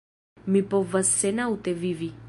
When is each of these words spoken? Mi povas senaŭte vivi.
Mi 0.55 0.63
povas 0.71 1.13
senaŭte 1.21 1.79
vivi. 1.85 2.15